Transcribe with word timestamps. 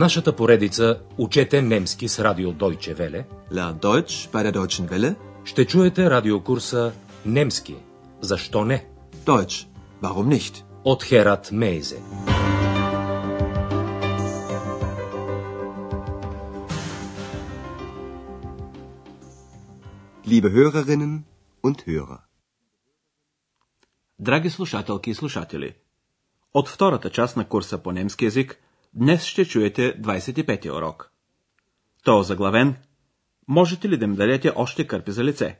нашата 0.00 0.36
поредица 0.36 1.00
Учете 1.18 1.62
немски 1.62 2.08
с 2.08 2.24
радио 2.24 2.52
Deutsche 2.52 2.94
Welle 2.98 3.24
Lern 3.52 3.78
Deutsch 3.80 4.30
bei 4.32 4.42
der 4.44 4.52
Deutschen 4.52 4.88
Welle. 4.88 5.14
ще 5.44 5.66
чуете 5.66 6.10
радиокурса 6.10 6.92
Немски. 7.26 7.76
Защо 8.20 8.64
не? 8.64 8.86
Deutsch. 9.26 9.66
Warum 10.02 10.28
nicht? 10.28 10.64
От 10.84 11.02
Херат 11.04 11.52
Мейзе. 11.52 11.98
Liebe 20.24 20.50
Hörerinnen 20.52 21.24
und 21.62 21.78
Hörer. 21.86 22.20
Драги 24.18 24.48
слушателки 24.48 25.10
и 25.10 25.14
слушатели, 25.14 25.76
от 26.52 26.68
втората 26.68 27.10
част 27.10 27.36
на 27.36 27.44
курса 27.44 27.78
по 27.78 27.92
немски 27.92 28.24
язик 28.24 28.58
днес 28.94 29.24
ще 29.24 29.44
чуете 29.44 30.02
25-ти 30.02 30.70
урок. 30.70 31.10
То 32.04 32.22
заглавен 32.22 32.76
Можете 33.48 33.88
ли 33.88 33.96
да 33.96 34.06
ми 34.06 34.16
дадете 34.16 34.52
още 34.56 34.86
кърпи 34.86 35.12
за 35.12 35.24
лице? 35.24 35.58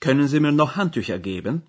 Können 0.00 0.26
Sie 0.26 0.40
mir 0.40 0.54
noch 0.62 0.76
Handtücher 0.76 1.20
geben? 1.20 1.60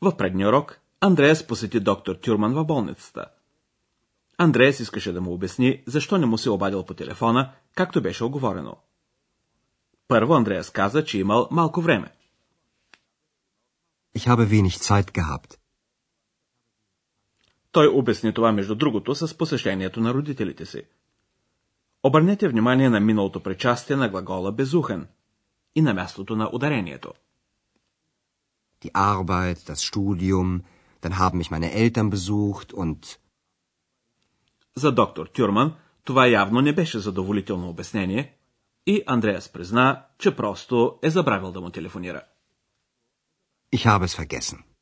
В 0.00 0.16
предния 0.16 0.48
урок 0.48 0.80
Андреас 1.00 1.46
посети 1.46 1.80
доктор 1.80 2.14
Тюрман 2.16 2.54
в 2.54 2.64
болницата. 2.64 3.24
Андреас 4.38 4.80
искаше 4.80 5.12
да 5.12 5.20
му 5.20 5.32
обясни 5.32 5.82
защо 5.86 6.18
не 6.18 6.26
му 6.26 6.38
се 6.38 6.50
обадил 6.50 6.84
по 6.84 6.94
телефона, 6.94 7.52
както 7.74 8.02
беше 8.02 8.24
оговорено. 8.24 8.76
Първо 10.08 10.34
Андреас 10.34 10.70
каза, 10.70 11.04
че 11.04 11.18
имал 11.18 11.48
малко 11.50 11.80
време. 11.80 12.10
Ich 14.18 14.26
habe 14.28 14.46
wenig 14.46 14.78
Zeit 14.88 15.12
gehabt. 15.12 15.63
Той 17.74 17.86
обясни 17.88 18.34
това 18.34 18.52
между 18.52 18.74
другото 18.74 19.14
с 19.14 19.38
посещението 19.38 20.00
на 20.00 20.14
родителите 20.14 20.66
си. 20.66 20.82
Обърнете 22.02 22.48
внимание 22.48 22.90
на 22.90 23.00
миналото 23.00 23.42
причастие 23.42 23.96
на 23.96 24.08
глагола 24.08 24.52
безухен 24.52 25.06
и 25.74 25.82
на 25.82 25.94
мястото 25.94 26.36
на 26.36 26.50
ударението. 26.52 27.12
Die 28.84 28.92
Arbeit, 28.92 29.58
das 29.70 29.80
Studium, 29.90 30.48
dann 31.02 31.14
haben 31.20 31.38
mich 31.40 31.50
meine 31.50 31.70
Eltern 31.82 32.10
besucht 32.10 32.72
und 32.72 33.18
За 34.76 34.92
доктор 34.92 35.26
Тюрман 35.26 35.74
това 36.04 36.26
явно 36.26 36.60
не 36.60 36.74
беше 36.74 36.98
задоволително 36.98 37.68
обяснение 37.68 38.36
и 38.86 39.02
Андреас 39.06 39.48
призна, 39.48 40.04
че 40.18 40.36
просто 40.36 40.98
е 41.02 41.10
забравил 41.10 41.52
да 41.52 41.60
му 41.60 41.70
телефонира. 41.70 42.22
ich 43.74 43.84
habe 43.86 44.04
es 44.04 44.14
vergessen. 44.14 44.73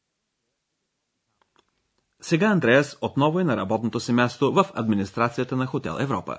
Сега 2.22 2.46
Андреас 2.46 2.96
отново 3.00 3.40
е 3.40 3.44
на 3.44 3.56
работното 3.56 4.00
си 4.00 4.12
място 4.12 4.52
в 4.52 4.66
администрацията 4.74 5.56
на 5.56 5.66
Хотел 5.66 5.96
Европа. 6.00 6.38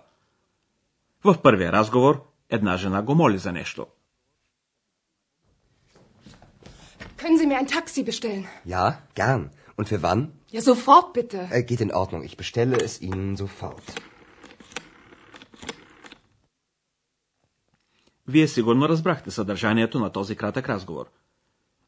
В 1.23 1.41
първия 1.41 1.71
разговор 1.71 2.25
една 2.49 2.77
жена 2.77 3.01
го 3.01 3.15
моли 3.15 3.37
за 3.37 3.51
нещо. 3.51 3.87
Können 7.17 7.37
Sie 7.39 7.47
mir 7.47 7.57
ein 7.61 7.67
Taxi 7.77 8.01
bestellen? 8.09 8.45
Ja, 8.65 8.85
gern. 9.15 9.41
Und 9.77 9.85
für 9.91 10.01
wann? 10.07 10.21
Ja, 10.55 10.61
sofort 10.71 11.07
bitte. 11.17 11.39
Äh, 11.51 11.63
geht 11.69 11.81
in 11.85 11.91
Ordnung. 12.01 12.21
Ich 12.29 12.37
bestelle 12.43 12.77
es 12.87 12.93
Ihnen 13.01 13.37
sofort. 13.37 13.85
Вие 18.27 18.47
сигурно 18.47 18.89
разбрахте 18.89 19.31
съдържанието 19.31 19.99
на 19.99 20.11
този 20.11 20.35
кратък 20.35 20.69
разговор. 20.69 21.05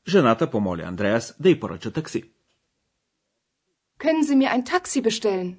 Жената 0.08 0.52
помоли 0.52 0.82
Андреас 0.82 1.36
да 1.40 1.50
й 1.50 1.60
поръча 1.60 1.92
такси. 1.92 2.35
Können 4.06 4.28
Sie 4.30 4.36
mir 4.36 4.52
ein 4.52 4.64
Taxi 4.74 5.02
bestellen? 5.02 5.58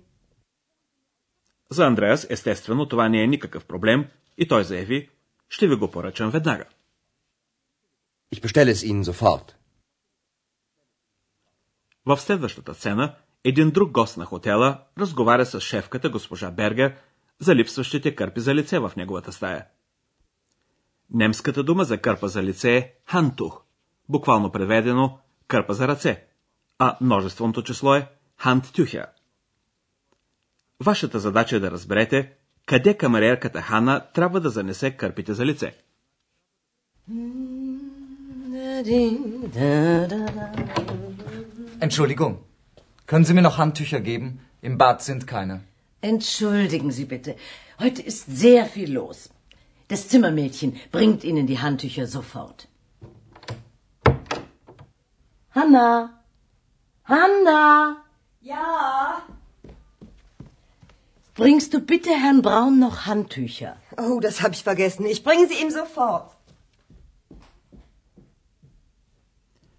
За 1.71 1.87
Андреас, 1.87 2.27
естествено, 2.31 2.89
това 2.89 3.09
не 3.09 3.23
е 3.23 3.27
никакъв 3.27 3.65
проблем 3.67 4.07
и 4.39 4.49
той 4.49 4.65
заяви, 4.65 5.11
ще 5.49 5.69
ви 5.69 5.77
го 5.77 5.91
поръчам 5.91 6.31
веднага. 6.31 6.65
Ich 8.35 8.41
bestelle 8.41 8.73
es 8.73 8.93
Ihnen 8.93 9.13
sofort. 9.13 9.53
В 12.07 12.17
следващата 12.17 12.75
сцена 12.75 13.15
един 13.45 13.71
друг 13.71 13.91
гост 13.91 14.17
на 14.17 14.25
хотела 14.25 14.81
разговаря 14.99 15.47
с 15.47 15.61
шефката 15.61 16.11
госпожа 16.11 16.51
Бергер 16.51 16.97
за 17.39 17.55
липсващите 17.55 18.15
кърпи 18.15 18.41
за 18.41 18.55
лице 18.55 18.79
в 18.79 18.93
неговата 18.97 19.33
стая. 19.33 19.67
Немската 21.11 21.65
дума 21.65 21.85
за 21.85 21.99
кърпа 21.99 22.29
за 22.29 22.43
лице 22.43 22.77
е 22.77 22.93
хантух, 23.07 23.63
буквално 24.09 24.53
преведено 24.53 25.19
кърпа 25.49 25.75
за 25.75 25.89
ръце, 25.89 26.27
а 26.79 26.97
множественото 27.01 27.63
число 27.63 27.95
е 27.95 28.16
ханттюхер. 28.38 29.06
Вашата 30.80 31.20
задача 31.20 31.56
е 31.56 31.60
да 31.60 31.72
разберете 31.72 32.32
къде 32.66 32.98
камериерката 32.98 33.62
Хана 33.62 34.06
трябва 34.14 34.40
да 34.40 34.50
занесе 34.50 34.92
кърпите 34.92 35.34
за 35.34 35.46
лице. 35.46 35.76
Entschuldigung, 41.86 42.34
können 43.10 43.26
Sie 43.28 43.34
mir 43.34 43.46
noch 43.48 43.58
Handtücher 43.62 44.02
geben? 44.10 44.28
Im 44.64 44.78
Bad 44.78 44.98
sind 45.02 45.22
keine. 45.34 45.56
Entschuldigen 46.02 46.92
Sie 46.98 47.06
bitte. 47.06 47.32
Heute 47.84 48.02
ist 48.12 48.24
sehr 48.44 48.64
viel 48.74 48.90
los. 49.00 49.20
Das 49.92 50.08
Zimmermädchen 50.12 50.72
bringt 50.92 51.24
Ihnen 51.30 51.46
die 51.52 51.60
Handtücher 51.66 52.08
sofort. 52.08 52.60
Hanna! 55.58 55.90
Hanna! 57.14 57.62
Ja, 58.53 59.27
Bringst 61.41 61.71
du 61.75 61.79
bitte 61.93 62.13
Herrn 62.23 62.41
Braun 62.43 62.79
noch 62.79 62.99
Handtücher? 63.07 63.73
oh, 64.05 64.21
das 64.21 64.37
habe 64.43 64.55
ich 64.57 64.63
vergessen. 64.71 65.05
Ich 65.15 65.23
bringe 65.27 65.47
sie 65.49 65.59
ihm 65.63 65.71
sofort. 65.71 66.33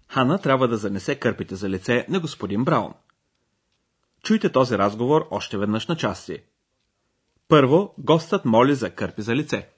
Хана 0.08 0.38
трябва 0.38 0.68
да 0.68 0.76
занесе 0.76 1.20
кърпите 1.20 1.54
за 1.54 1.68
лице 1.68 2.06
на 2.08 2.20
господин 2.20 2.64
Браун. 2.64 2.94
Чуйте 4.22 4.52
този 4.52 4.78
разговор 4.78 5.28
още 5.30 5.58
веднъж 5.58 5.86
на 5.86 5.96
части. 5.96 6.38
Първо, 7.48 7.94
гостът 7.98 8.44
моли 8.44 8.74
за 8.74 8.90
кърпи 8.90 9.22
за 9.22 9.36
лице. 9.36 9.68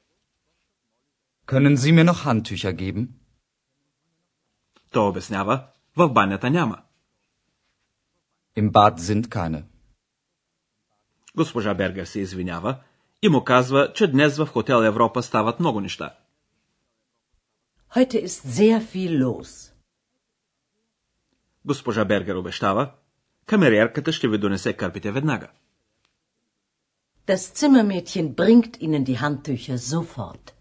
Können 1.46 1.76
Sie 1.76 1.92
mir 1.92 2.10
noch 2.10 2.24
Handtücher 2.26 2.74
geben? 2.74 3.08
Той 4.90 5.08
обяснява, 5.08 5.66
в 5.96 6.08
банята 6.08 6.50
няма. 6.50 6.82
Im 8.60 8.71
Bad 8.72 8.98
sind 8.98 9.28
keine. 9.28 9.62
Госпожа 11.37 11.75
Бергер 11.75 12.04
се 12.04 12.21
извинява 12.21 12.76
и 13.22 13.28
му 13.28 13.44
казва, 13.44 13.93
че 13.93 14.10
днес 14.10 14.37
в 14.38 14.47
Хотел 14.47 14.84
Европа 14.84 15.22
стават 15.22 15.60
много 15.60 15.81
неща. 15.81 16.15
Heute 17.97 18.25
ist 18.26 18.47
sehr 18.47 18.81
viel 18.81 19.25
los. 19.25 19.72
Госпожа 21.65 22.04
Бергер 22.04 22.34
обещава, 22.34 22.91
камериерката 23.47 24.12
ще 24.12 24.28
ви 24.28 24.38
донесе 24.38 24.72
кърпите 24.72 25.12
веднага. 25.12 25.48
Das 27.27 27.42
Zimmermädchen 27.60 28.34
bringt 28.34 28.72
Ihnen 28.84 29.04
die 29.04 29.21
Handtücher 29.21 29.77
sofort. 29.77 30.53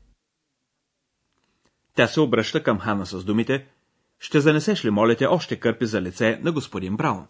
Тя 1.96 2.08
се 2.08 2.20
обръща 2.20 2.64
към 2.64 2.80
Хана 2.80 3.06
с 3.06 3.24
думите, 3.24 3.68
ще 4.20 4.42
занесеш 4.42 4.86
ли, 4.86 4.90
молите, 4.90 5.26
още 5.26 5.60
кърпи 5.60 5.86
за 5.86 6.02
лице 6.02 6.40
на 6.44 6.52
господин 6.52 6.98
Браун? 6.98 7.28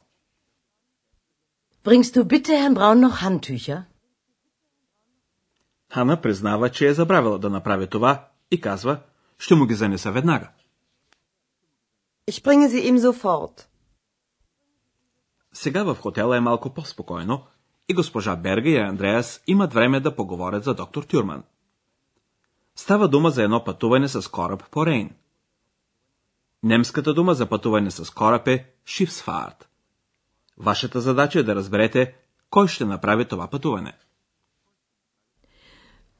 Bringst 1.90 2.16
du 2.16 2.22
bitte 2.34 2.54
Herrn 2.62 2.76
Braun 2.76 3.00
noch 3.00 3.18
Handtücher? 3.22 3.84
Хана 5.94 6.22
признава, 6.22 6.70
че 6.70 6.88
е 6.88 6.94
забравила 6.94 7.40
да 7.40 7.50
направи 7.50 7.88
това 7.88 8.28
и 8.52 8.62
казва, 8.62 9.00
ще 9.38 9.56
му 9.56 9.66
ги 9.66 9.74
занеса 9.74 10.12
веднага. 10.12 10.50
Ich 12.32 12.44
bringe 12.44 12.68
sie 12.68 12.92
ihm 12.92 12.98
sofort. 12.98 13.66
Сега 15.54 15.84
в 15.84 15.96
хотела 15.96 16.38
е 16.38 16.40
малко 16.40 16.74
по-спокойно 16.74 17.44
и 17.88 17.94
госпожа 17.94 18.36
Берга 18.36 18.70
и 18.70 18.78
Андреас 18.78 19.44
имат 19.48 19.74
време 19.74 20.00
да 20.00 20.16
поговорят 20.16 20.64
за 20.64 20.74
доктор 20.74 21.04
Тюрман. 21.04 21.44
Става 22.76 23.08
дума 23.08 23.30
за 23.30 23.44
едно 23.44 23.64
пътуване 23.64 24.08
с 24.08 24.32
кораб 24.32 24.70
по 24.72 24.86
Рейн. 24.86 25.12
Немската 26.64 27.14
дума 27.14 27.34
за 27.34 27.50
пътуване 27.50 27.92
с 27.92 28.14
кораб 28.14 28.48
е 28.48 28.74
Schiffsfahrt. 28.86 29.69
Вашата 30.59 31.01
задача 31.01 31.39
е 31.39 31.43
да 31.43 31.55
разберете 31.55 32.15
кой 32.51 32.69
ще 32.69 32.85
направи 32.85 33.25
това 33.25 33.51
пътуване. 33.51 33.93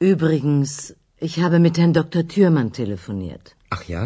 Übrigens, 0.01 0.95
ich 1.21 1.35
habe 1.43 1.59
mit 1.59 1.77
Herrn 1.77 1.93
Dr. 1.93 2.23
Thürmann 2.33 2.69
telefoniert. 2.81 3.55
Ach 3.75 3.89
ja? 3.89 4.03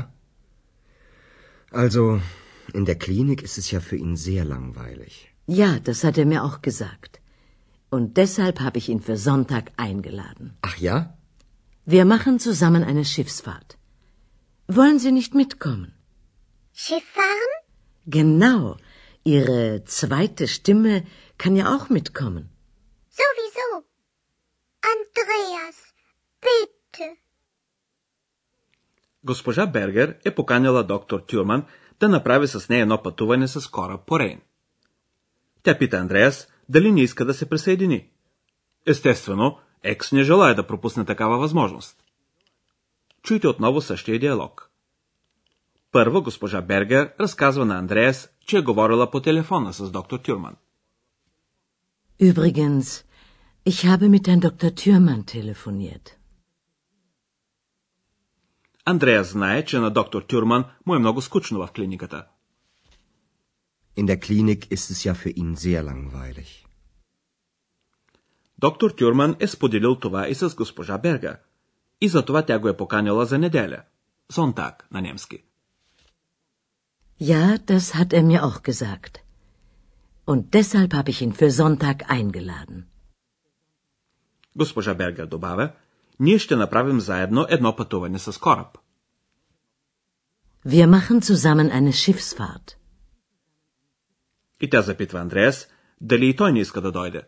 Also, 1.71 2.03
in 2.73 2.83
der 2.85 2.97
Klinik 3.05 3.41
ist 3.47 3.57
es 3.61 3.71
ja 3.71 3.79
für 3.79 3.97
ihn 4.03 4.15
sehr 4.15 4.45
langweilig. 4.55 5.13
Ja, 5.61 5.79
das 5.87 6.03
hat 6.03 6.17
er 6.21 6.27
mir 6.33 6.41
auch 6.47 6.61
gesagt. 6.61 7.11
Und 7.95 8.17
deshalb 8.17 8.59
habe 8.65 8.77
ich 8.77 8.87
ihn 8.93 9.01
für 9.01 9.17
Sonntag 9.17 9.65
eingeladen. 9.77 10.45
Ach 10.61 10.77
ja? 10.77 10.97
Wir 11.95 12.05
machen 12.05 12.35
zusammen 12.47 12.83
eine 12.83 13.05
Schiffsfahrt. 13.13 13.77
Wollen 14.67 14.99
Sie 14.99 15.13
nicht 15.19 15.33
mitkommen? 15.41 15.91
Schiff 16.71 17.07
fahren? 17.19 17.53
Genau. 18.05 18.77
Ihre 19.24 19.82
zweite 19.86 20.46
Stimme 20.46 21.06
kann 21.38 21.56
ja 21.56 21.74
auch 21.74 21.88
mitkommen. 21.90 22.44
Andreas, 24.94 25.76
bitte. 26.40 27.16
Госпожа 29.24 29.66
Бергер 29.66 30.16
е 30.24 30.34
поканила 30.34 30.82
доктор 30.84 31.20
Тюрман 31.20 31.64
да 32.00 32.08
направи 32.08 32.48
с 32.48 32.68
нея 32.68 32.82
едно 32.82 33.02
пътуване 33.02 33.48
с 33.48 33.70
кораб 33.70 34.06
по 34.06 34.18
Рейн. 34.18 34.40
Тя 35.62 35.78
пита 35.78 35.96
Андреас 35.96 36.48
дали 36.68 36.92
не 36.92 37.02
иска 37.02 37.24
да 37.24 37.34
се 37.34 37.48
присъедини. 37.48 38.10
Естествено, 38.86 39.58
Екс 39.82 40.16
не 40.16 40.22
желая 40.22 40.54
да 40.54 40.66
пропусне 40.66 41.04
такава 41.04 41.38
възможност. 41.38 41.96
Чуйте 43.22 43.48
отново 43.48 43.80
същия 43.80 44.18
диалог. 44.18 44.70
Първо 45.94 46.22
госпожа 46.22 46.62
Бергер 46.62 47.12
разказва 47.20 47.64
на 47.64 47.78
Андреас, 47.78 48.28
че 48.46 48.58
е 48.58 48.62
говорила 48.62 49.10
по 49.10 49.20
телефона 49.20 49.72
с 49.72 49.90
доктор 49.90 50.18
Тюрман. 50.18 50.56
Übrigens, 52.20 53.04
ich 53.66 53.80
habe 53.90 54.08
mit 54.08 54.24
Herrn 54.28 54.40
Dr. 54.40 54.70
Thürmann 54.80 55.24
telefoniert. 55.24 56.16
Андреас 58.84 59.28
знае, 59.28 59.64
че 59.64 59.78
на 59.78 59.90
доктор 59.90 60.22
Тюрман 60.22 60.64
му 60.86 60.94
е 60.94 60.98
много 60.98 61.22
скучно 61.22 61.66
в 61.66 61.72
клиниката. 61.72 62.26
In 63.96 64.06
der 64.06 64.18
Klinik 64.18 64.72
ist 64.72 64.90
es 64.90 65.06
ja 65.06 65.14
für 65.14 65.34
ihn 65.34 65.54
sehr 65.54 65.82
langweilig. 65.82 66.66
Доктор 68.58 68.90
Тюрман 68.90 69.36
е 69.40 69.46
споделил 69.46 69.94
това 69.94 70.28
и 70.28 70.34
с 70.34 70.54
госпожа 70.54 70.98
Берга. 70.98 71.36
И 72.00 72.08
затова 72.08 72.42
тя 72.42 72.58
го 72.58 72.68
е 72.68 72.76
поканила 72.76 73.26
за 73.26 73.38
неделя. 73.38 73.82
Сонтак 74.32 74.88
на 74.92 75.00
немски. 75.00 75.44
Ja, 77.18 77.58
das 77.58 77.94
hat 77.94 78.12
er 78.12 78.22
mir 78.22 78.44
auch 78.44 78.62
gesagt. 78.62 79.20
Und 80.24 80.54
deshalb 80.54 80.94
habe 80.94 81.10
ich 81.10 81.20
ihn 81.22 81.32
für 81.32 81.50
Sonntag 81.50 82.10
eingeladen. 82.10 82.86
Госпожа 84.56 84.94
Берга 84.94 85.26
добавя, 85.26 85.72
ние 86.20 86.38
ще 86.38 86.56
направим 86.56 87.00
заедно 87.00 87.46
едно 87.48 87.76
пътуване 87.76 88.18
с 88.18 88.40
кораб. 88.40 88.78
Wir 90.66 90.86
machen 90.86 91.20
zusammen 91.20 91.70
eine 91.70 91.92
Schiffsfahrt. 91.92 92.76
И 94.60 94.70
тя 94.70 94.82
запитва 94.82 95.20
Андреас, 95.20 95.68
дали 96.00 96.28
и 96.28 96.36
той 96.36 96.52
не 96.52 96.60
иска 96.60 96.80
да 96.80 96.92
дойде. 96.92 97.22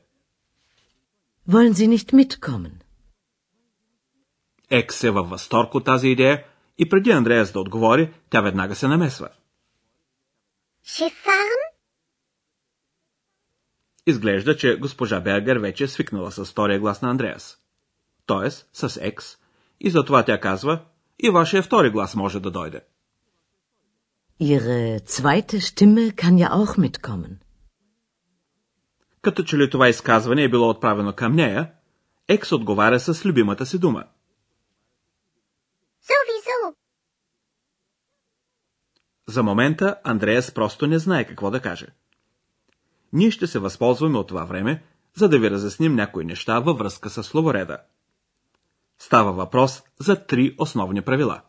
Wollen 1.48 1.72
Sie 1.72 1.88
nicht 1.88 2.12
mitkommen? 2.12 2.72
Екс 4.70 5.06
е 5.06 5.10
във 5.10 5.28
възторг 5.28 5.74
от 5.74 5.84
тази 5.84 6.08
идея 6.08 6.44
и 6.78 6.88
преди 6.88 7.10
Андреас 7.10 7.52
да 7.52 7.60
отговори, 7.60 8.14
тя 8.30 8.40
веднага 8.40 8.74
се 8.74 8.88
намесва. 8.88 9.28
Schifffahren? 10.86 11.62
Изглежда, 14.06 14.56
че 14.56 14.78
госпожа 14.78 15.20
Бергер 15.20 15.56
вече 15.56 15.84
е 15.84 15.88
свикнала 15.88 16.32
с 16.32 16.44
втория 16.44 16.80
глас 16.80 17.02
на 17.02 17.10
Андреас. 17.10 17.58
Тоест, 18.26 18.68
с 18.72 19.00
Екс. 19.02 19.36
И 19.80 19.90
затова 19.90 20.24
тя 20.24 20.40
казва, 20.40 20.84
и 21.18 21.30
вашия 21.30 21.62
втори 21.62 21.90
глас 21.90 22.14
може 22.14 22.40
да 22.40 22.50
дойде. 22.50 22.80
Ihre 24.40 25.00
zweite 25.16 25.60
Stimme 25.60 26.04
kann 26.12 26.36
ja 26.38 26.48
auch 26.50 26.78
mitkommen. 26.78 27.38
Като 29.22 29.42
че 29.42 29.58
ли 29.58 29.70
това 29.70 29.88
изказване 29.88 30.42
е 30.42 30.48
било 30.48 30.70
отправено 30.70 31.12
към 31.12 31.32
нея, 31.32 31.72
Екс 32.28 32.54
отговаря 32.54 33.00
с 33.00 33.24
любимата 33.24 33.66
си 33.66 33.78
дума. 33.78 34.04
Sowieso. 36.08 36.74
За 39.26 39.42
момента 39.42 39.96
Андреас 40.04 40.50
просто 40.50 40.86
не 40.86 40.98
знае 40.98 41.24
какво 41.24 41.50
да 41.50 41.60
каже. 41.60 41.86
Ние 43.12 43.30
ще 43.30 43.46
се 43.46 43.58
възползваме 43.58 44.18
от 44.18 44.28
това 44.28 44.44
време, 44.44 44.82
за 45.14 45.28
да 45.28 45.38
ви 45.38 45.50
разясним 45.50 45.94
някои 45.94 46.24
неща 46.24 46.60
във 46.60 46.78
връзка 46.78 47.10
с 47.10 47.22
словореда. 47.22 47.78
Става 48.98 49.32
въпрос 49.32 49.82
за 50.00 50.26
три 50.26 50.54
основни 50.58 51.02
правила. 51.02 51.42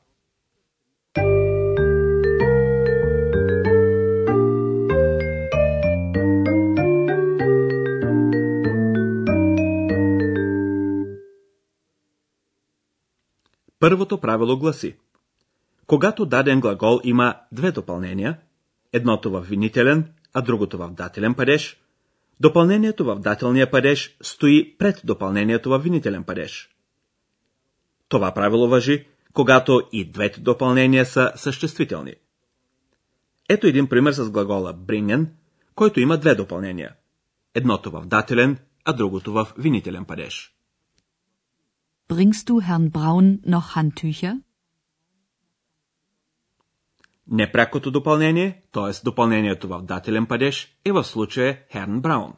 Първото 13.79 14.17
правило 14.21 14.57
гласи 14.57 14.97
Когато 15.87 16.25
даден 16.25 16.59
глагол 16.59 17.01
има 17.03 17.35
две 17.51 17.71
допълнения, 17.71 18.39
едното 18.93 19.31
в 19.31 19.41
винителен, 19.41 20.13
а 20.33 20.41
другото 20.41 20.77
в 20.77 20.89
дателен 20.89 21.33
падеж, 21.33 21.81
допълнението 22.39 23.05
в 23.05 23.19
дателния 23.19 23.71
падеж 23.71 24.17
стои 24.21 24.77
пред 24.77 25.01
допълнението 25.03 25.69
в 25.69 25.79
винителен 25.79 26.23
падеж. 26.23 26.69
Това 28.09 28.33
правило 28.33 28.67
въжи, 28.67 29.07
когато 29.33 29.81
и 29.91 30.11
двете 30.11 30.41
допълнения 30.41 31.05
са 31.05 31.31
съществителни. 31.35 32.13
Ето 33.49 33.67
един 33.67 33.87
пример 33.87 34.11
с 34.11 34.31
глагола 34.31 34.73
bringen, 34.73 35.27
който 35.75 35.99
има 35.99 36.17
две 36.17 36.35
допълнения. 36.35 36.95
Едното 37.55 37.91
в 37.91 38.05
дателен, 38.05 38.57
а 38.85 38.93
другото 38.93 39.33
в 39.33 39.47
винителен 39.57 40.05
падеж. 40.05 40.53
Bringst 42.09 42.47
du 42.47 42.61
Herrn 42.61 42.89
Braun 42.89 43.39
noch 43.45 43.75
Handtücher? 43.75 44.46
Непрякото 47.31 47.91
допълнение, 47.91 48.61
т.е. 48.71 49.03
допълнението 49.03 49.67
в 49.67 49.81
дателен 49.81 50.25
падеж, 50.25 50.77
е 50.85 50.91
в 50.91 51.03
случая 51.03 51.59
Herrn 51.73 52.01
Braun, 52.01 52.33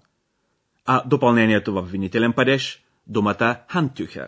а 0.85 1.03
допълнението 1.07 1.73
в 1.73 1.81
винителен 1.81 2.33
падеж– 2.33 2.83
думата 3.07 3.57
Handtücher. 3.69 4.27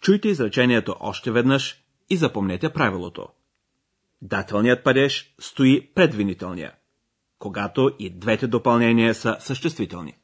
Чуйте 0.00 0.28
изречението 0.28 0.96
още 1.00 1.30
веднъж 1.30 1.84
и 2.10 2.16
запомнете 2.16 2.72
правилото. 2.72 3.28
Дателният 4.22 4.84
падеж 4.84 5.34
стои 5.40 5.90
пред 5.94 6.14
винителния, 6.14 6.72
когато 7.38 7.90
и 7.98 8.10
двете 8.10 8.46
допълнения 8.46 9.14
са 9.14 9.36
съществителни. 9.40 10.18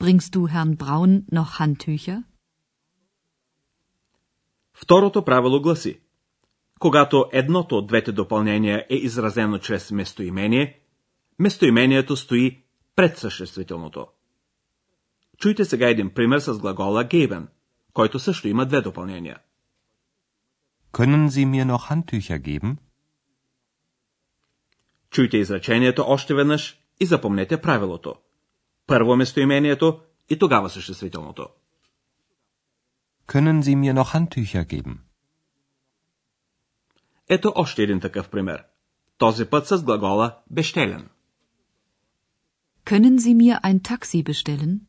Bringst 0.00 0.18
du 0.18 0.48
Herrn 0.52 0.76
Braun 0.76 1.24
noch 1.32 1.60
Handtücher? 1.60 2.24
Второто 4.74 5.24
правило 5.24 5.62
гласи 5.62 6.00
Когато 6.82 7.28
едното 7.32 7.78
от 7.78 7.86
двете 7.86 8.12
допълнения 8.12 8.86
е 8.90 8.94
изразено 8.94 9.58
чрез 9.58 9.90
местоимение, 9.90 10.80
местоимението 11.38 12.16
стои 12.16 12.62
пред 12.96 13.18
съществителното. 13.18 14.06
Чуйте 15.38 15.64
сега 15.64 15.88
един 15.88 16.14
пример 16.14 16.38
с 16.38 16.58
глагола 16.58 17.04
geben, 17.04 17.48
който 17.92 18.18
също 18.18 18.48
има 18.48 18.66
две 18.66 18.80
допълнения. 18.80 19.38
Können 20.92 21.28
Sie 21.28 21.46
mir 21.46 21.64
noch 21.72 21.90
Handtücher 21.90 22.40
geben? 22.40 22.76
Чуйте 25.10 25.36
изречението 25.36 26.04
още 26.06 26.34
веднъж 26.34 26.80
и 27.00 27.06
запомнете 27.06 27.60
правилото. 27.60 28.14
Първо 28.86 29.16
местоимението 29.16 30.00
и 30.30 30.38
тогава 30.38 30.70
съществителното. 30.70 31.46
Können 33.26 33.60
Sie 33.60 33.76
mir 33.76 34.02
noch 34.02 34.14
Handtücher 34.14 34.66
geben? 34.66 35.11
Ето 37.34 37.52
още 37.56 37.82
един 37.82 38.00
такъв 38.00 38.28
пример. 38.28 38.64
Този 39.18 39.44
път 39.44 39.66
с 39.66 39.82
глагола 39.82 40.38
bestellen. 40.52 41.08
Können 42.84 43.18
Sie 43.18 43.34
mir 43.34 43.60
ein 43.60 43.80
Taxi 43.80 44.22
bestellen? 44.22 44.80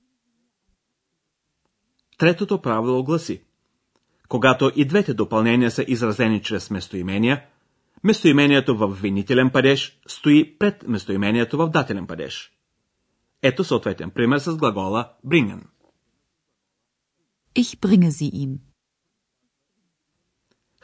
Третото 2.18 2.62
правило 2.62 3.04
гласи. 3.04 3.44
Когато 4.30 4.72
и 4.76 4.86
двете 4.86 5.14
допълнения 5.14 5.72
са 5.72 5.86
изразени 5.88 6.42
чрез 6.42 6.72
местоимения, 6.72 7.46
местоимението 8.04 8.78
в 8.78 8.88
винителен 9.02 9.50
падеж 9.50 10.00
стои 10.08 10.58
пред 10.58 10.88
местоимението 10.88 11.58
в 11.58 11.70
дателен 11.70 12.08
падеж. 12.08 12.52
Ето 13.42 13.64
съответен 13.64 14.12
пример 14.12 14.38
с 14.38 14.56
глагола 14.58 15.14
bringen. 15.26 15.64
Ich 17.56 17.80
bringe 17.80 18.10
sie 18.10 18.32
ihm. 18.32 18.73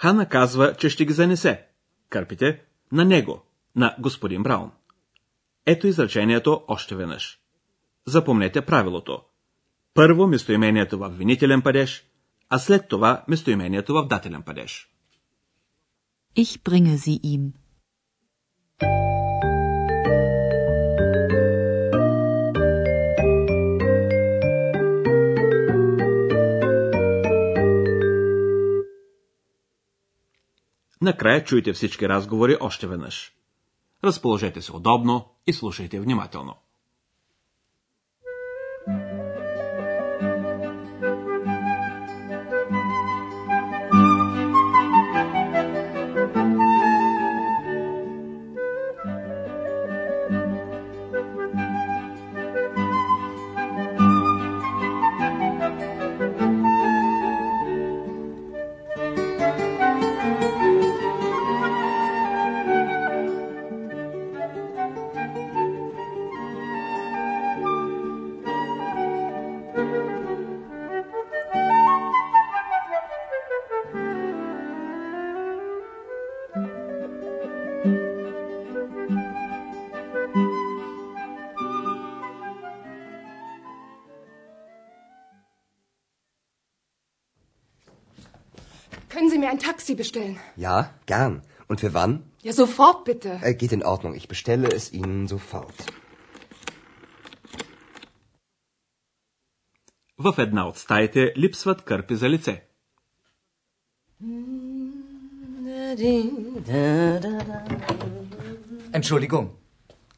Хана 0.01 0.29
казва, 0.29 0.73
че 0.73 0.89
ще 0.89 1.05
ги 1.05 1.13
занесе. 1.13 1.65
Кърпите 2.09 2.61
на 2.91 3.05
него, 3.05 3.43
на 3.75 3.95
господин 3.99 4.43
Браун. 4.43 4.71
Ето 5.65 5.87
изречението 5.87 6.63
още 6.67 6.95
веднъж. 6.95 7.39
Запомнете 8.05 8.61
правилото. 8.61 9.21
Първо 9.93 10.27
местоимението 10.27 10.99
в 10.99 11.09
винителен 11.09 11.61
падеж, 11.61 12.05
а 12.49 12.59
след 12.59 12.87
това 12.87 13.23
местоимението 13.27 13.93
в 13.93 14.07
дателен 14.07 14.41
падеж. 14.41 14.89
Ich 16.37 16.61
bringe 16.63 16.95
sie 16.97 17.19
ihm. 17.21 17.51
Накрая 31.01 31.43
чуйте 31.43 31.73
всички 31.73 32.09
разговори 32.09 32.57
още 32.59 32.87
веднъж. 32.87 33.33
Разположете 34.03 34.61
се 34.61 34.75
удобно 34.75 35.25
и 35.47 35.53
слушайте 35.53 35.99
внимателно. 35.99 36.55
ein 89.48 89.58
Taxi 89.58 89.94
bestellen? 89.94 90.38
Ja, 90.56 90.90
gern. 91.06 91.42
Und 91.68 91.80
für 91.80 91.94
wann? 91.94 92.22
Ja, 92.42 92.52
sofort 92.52 93.04
bitte. 93.04 93.40
Äh, 93.42 93.54
geht 93.54 93.72
in 93.72 93.82
Ordnung. 93.82 94.14
Ich 94.14 94.28
bestelle 94.28 94.68
es 94.68 94.92
Ihnen 94.92 95.28
sofort. 95.28 95.74
В 100.18 100.34
една 100.38 100.68
от 100.68 100.78
стаите 100.78 101.32
липсват 101.36 101.84
кърпи 101.84 102.16
за 102.16 102.28
лице. 102.28 102.62
Entschuldigung. 108.92 109.46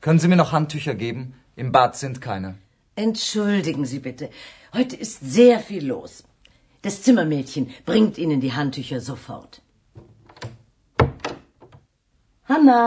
Können 0.01 0.19
Sie 0.19 0.29
mir 0.29 0.37
noch 0.37 0.53
Handtücher 0.53 0.95
geben? 0.95 1.35
Im 1.57 1.73
Bad 1.73 1.97
sind 1.97 2.21
keine. 2.21 2.59
Entschuldigen 2.95 3.85
Sie 3.85 4.01
bitte. 4.09 4.31
Heute 4.73 4.97
ist 4.97 5.19
sehr 5.21 5.59
viel 5.61 5.85
los. 5.87 6.25
Das 6.83 7.03
Zimmermädchen 7.03 7.65
bringt 7.85 8.19
Ihnen 8.19 8.41
die 8.41 8.53
Handtücher 8.53 9.01
sofort. 9.01 9.63
Hanna! 12.49 12.83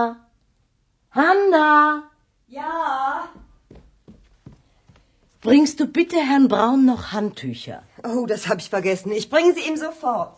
Hanna! 1.11 2.03
Ja. 2.47 3.29
Bringst 5.41 5.79
du 5.79 5.85
bitte 5.85 6.17
Herrn 6.29 6.47
Braun 6.47 6.85
noch 6.85 7.11
Handtücher? 7.11 7.83
Oh, 8.03 8.25
das 8.25 8.47
habe 8.49 8.59
ich 8.61 8.69
vergessen. 8.69 9.11
Ich 9.11 9.29
bringe 9.29 9.53
sie 9.53 9.65
ihm 9.69 9.77
sofort. 9.77 10.35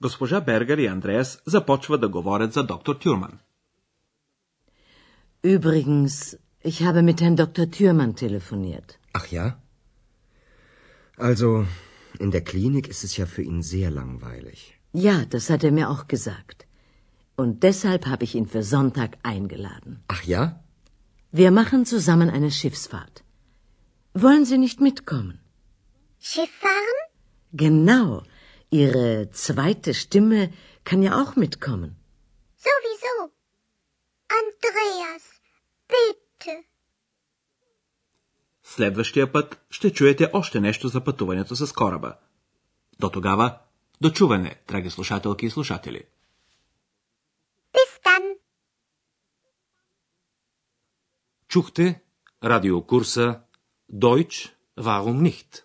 Госпожа 0.00 0.40
Бергер 0.40 0.78
и 0.78 0.86
Андреас 0.86 1.42
започват 1.46 2.00
да 2.00 2.08
говорят 2.08 2.52
за 2.52 2.62
доктор 2.62 2.94
Тюрман. 2.96 3.40
Übrigens, 5.42 6.36
ich 6.60 6.82
habe 6.82 7.02
mit 7.02 7.20
Herrn 7.20 7.36
Dr. 7.36 7.70
Thürmann 7.70 8.16
telefoniert. 8.16 8.98
Ach 9.12 9.26
ja? 9.28 9.46
Also, 11.17 11.65
in 12.19 12.31
der 12.31 12.43
Klinik 12.43 12.87
ist 12.87 13.03
es 13.03 13.17
ja 13.17 13.25
für 13.25 13.41
ihn 13.41 13.61
sehr 13.61 13.91
langweilig. 13.91 14.77
Ja, 14.93 15.25
das 15.25 15.49
hat 15.49 15.63
er 15.63 15.71
mir 15.71 15.89
auch 15.89 16.07
gesagt. 16.07 16.65
Und 17.35 17.63
deshalb 17.63 18.05
habe 18.05 18.23
ich 18.23 18.35
ihn 18.35 18.47
für 18.47 18.63
Sonntag 18.63 19.17
eingeladen. 19.23 20.03
Ach 20.07 20.23
ja? 20.23 20.63
Wir 21.31 21.51
machen 21.51 21.85
zusammen 21.85 22.29
eine 22.29 22.51
Schiffsfahrt. 22.51 23.23
Wollen 24.13 24.45
Sie 24.45 24.57
nicht 24.57 24.81
mitkommen? 24.81 25.39
Schiff 26.19 26.51
fahren? 26.65 26.99
Genau. 27.53 28.23
Ihre 28.69 29.29
zweite 29.31 29.93
Stimme 29.93 30.51
kann 30.83 31.01
ja 31.01 31.21
auch 31.21 31.35
mitkommen. 31.35 31.95
Sowieso. 32.57 33.31
Andreas, 34.39 35.23
bitte. 35.87 36.20
Следващия 38.75 39.31
път 39.31 39.61
ще 39.69 39.93
чуете 39.93 40.29
още 40.33 40.59
нещо 40.59 40.87
за 40.87 41.01
пътуването 41.01 41.55
с 41.55 41.73
кораба. 41.73 42.13
До 42.99 43.09
тогава, 43.09 43.57
до 44.01 44.09
чуване, 44.09 44.55
драги 44.67 44.89
слушателки 44.89 45.45
и 45.45 45.49
слушатели. 45.49 46.03
Dann. 48.03 48.37
Чухте 51.47 52.01
радиокурса 52.43 53.39
Deutsch 53.93 54.51
Warum 54.79 55.31
nicht? 55.31 55.63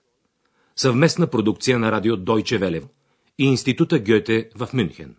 Съвместна 0.76 1.26
продукция 1.26 1.78
на 1.78 1.92
радио 1.92 2.16
Deutsche 2.16 2.58
Welle 2.60 2.88
и 3.38 3.44
Института 3.44 3.98
Гьоте 3.98 4.50
в 4.56 4.68
Мюнхен. 4.74 5.16